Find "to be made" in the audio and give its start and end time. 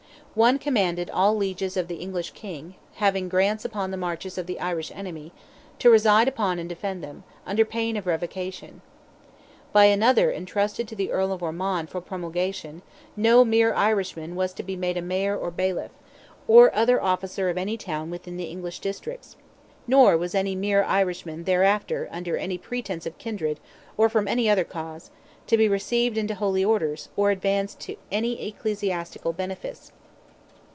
14.53-14.95